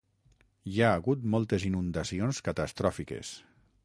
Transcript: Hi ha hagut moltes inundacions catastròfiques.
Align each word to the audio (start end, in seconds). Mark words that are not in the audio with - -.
Hi 0.69 0.79
ha 0.85 0.93
hagut 0.99 1.27
moltes 1.35 1.65
inundacions 1.69 2.39
catastròfiques. 2.49 3.35